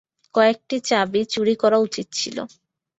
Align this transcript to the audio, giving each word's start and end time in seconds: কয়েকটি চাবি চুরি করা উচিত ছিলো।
কয়েকটি 0.35 0.77
চাবি 0.89 1.21
চুরি 1.33 1.55
করা 1.61 1.77
উচিত 1.79 2.07
ছিলো। 2.13 2.43